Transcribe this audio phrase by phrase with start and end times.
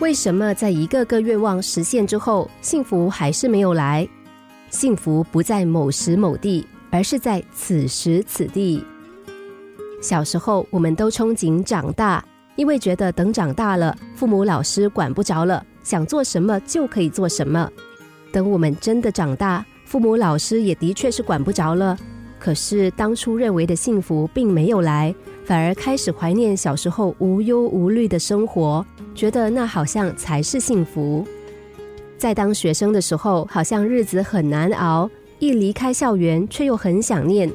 [0.00, 4.08] 为什么在一个个愿望实现之后，幸福还是没有来？
[4.70, 8.82] 幸福不在某时某地，而是在此时此地。
[10.00, 12.24] 小时候，我们都憧憬长大，
[12.56, 17.70] 因为觉得等长大了，父母老师管不着了，想做什么就可以做什么。
[18.32, 21.94] 等我们真的长大，父母老师也的确是管不着了。
[22.40, 25.14] 可是当初认为的幸福并没有来，
[25.44, 28.84] 反而开始怀念小时候无忧无虑的生活，
[29.14, 31.24] 觉得那好像才是幸福。
[32.16, 35.06] 在当学生的时候，好像日子很难熬；
[35.38, 37.50] 一离开校园，却又很想念。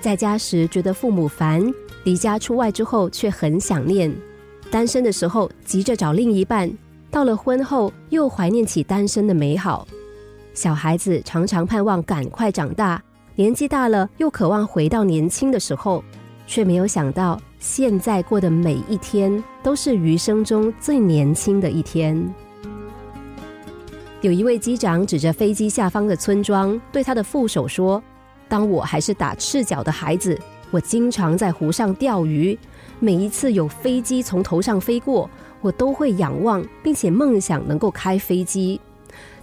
[0.00, 1.62] 在家时觉得父母烦，
[2.04, 4.14] 离家出外之后却很想念。
[4.70, 6.70] 单身的时候急着找另一半，
[7.10, 9.86] 到了婚后又怀念起单身的美好。
[10.54, 13.02] 小孩子常常盼望赶快长大。
[13.36, 16.04] 年纪大了，又渴望回到年轻的时候，
[16.46, 22.22] 却没有想到现在过的每一天都是余生中最年轻的一天。
[24.20, 28.02] 有一位机长指着飞机下方的村庄，对他的副手说
[28.48, 30.38] ：“当我还是打赤脚的孩子，
[30.70, 32.58] 我经常在湖上钓鱼。
[32.98, 35.30] 每一次有飞机从头上飞过，
[35.62, 38.78] 我都会仰望，并且梦想能够开飞机。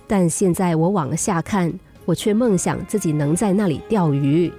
[0.06, 1.74] 但现在我往下看。”
[2.08, 4.50] 我却梦想自己能在那里钓鱼。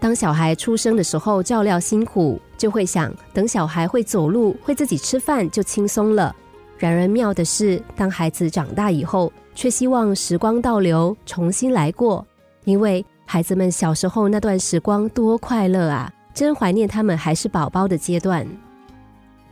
[0.00, 6.34] 当小孩出生的时候照料辛苦，就会想等小孩会走路、会自己吃饭就轻松了。
[6.76, 12.26] 然而妙的是，当孩子长大以后，却希望时光倒流，重新来过。
[12.64, 18.44] 因为孩子们小时候那段时光多快乐啊，真怀念他们还是宝宝的阶段。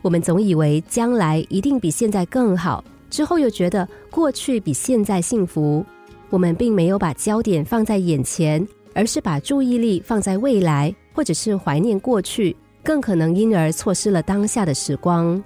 [0.03, 5.85] 我们总以为将来一定比现在更好，之后又觉得过去比现在幸福。
[6.31, 15.43] 我们并没有把焦点放在眼前，而是把注意力放在未来，或者是怀念过去，更可能因而错失了当下的时光。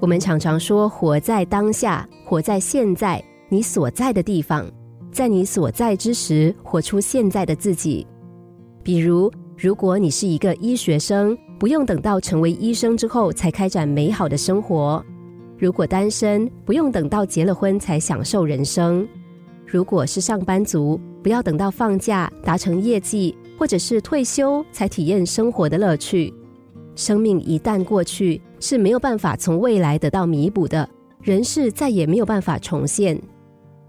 [0.00, 4.70] 我们常常说，活在当下，活在现在，你所在的地方，
[5.10, 8.06] 在你所在之时，活出现在的自己。
[8.82, 15.02] 比如，如果你是一个医学生，不用等到成为医生之后才开展美好的生活。
[15.58, 19.06] 如果单身，不用等到结了婚才享受人生；
[19.64, 26.32] 如果是上班族，不要等到放假达成业绩，或者是退休才体验生活的乐趣。
[26.94, 30.88] 生命一旦过去，是没有办法从未来得到弥补的，
[31.22, 33.20] 人世再也没有办法重现。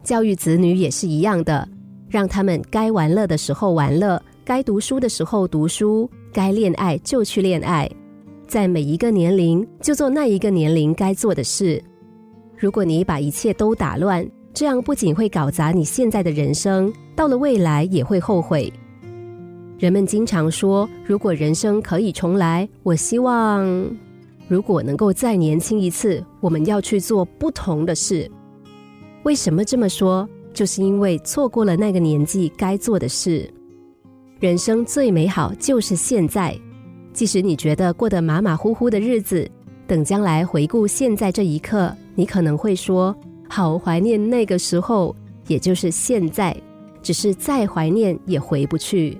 [0.04, 1.68] 教育子女也是一样的，
[2.08, 7.90] 让他们该玩乐的时候玩乐，该读书的时候读书，该恋爱就去恋爱。
[8.48, 11.84] 在每一个年龄，就做那一个年龄该做的事。
[12.56, 18.72] 如果你把一切都打乱，这样不仅会搞砸你现在的人生，到了未来也会后悔。
[19.78, 23.64] 人们经常说，如果人生可以重来，我希望，
[24.48, 28.30] 如果能够再年轻一次，我们要去做不同的事。
[29.24, 30.28] 为什么这么说？
[30.54, 33.48] 就是因为错过了那个年纪该做的事。
[34.40, 36.58] 人生最美好就是现在。
[37.18, 39.50] 即使你觉得过得马马虎虎的日子，
[39.88, 43.16] 等将来回顾现在这一刻，你可能会说
[43.50, 45.16] ：“好怀念那个时候，
[45.48, 46.56] 也就是现在。”
[47.02, 49.20] 只是再怀念也回不去。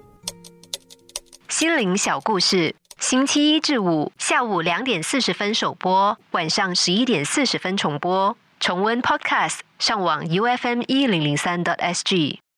[1.50, 8.38] 心灵小故事，星期一至五下午两点四十分首播，晚上十一点四十分重播。
[8.60, 12.42] 重温 Podcast，上网 U F M 一零零三 t S G。